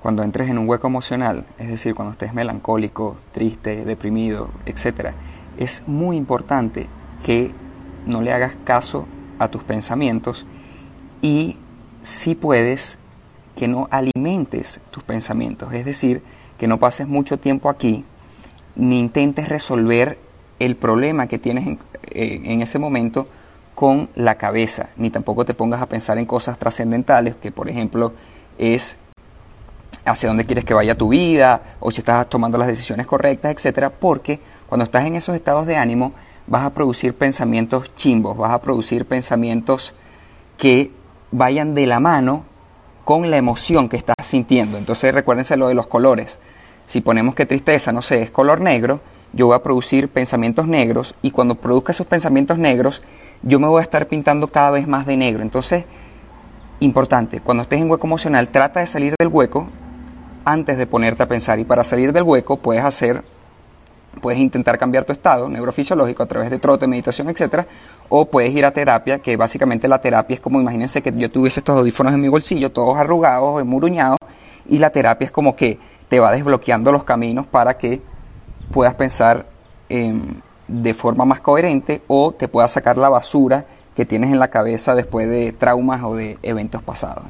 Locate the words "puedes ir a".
68.24-68.72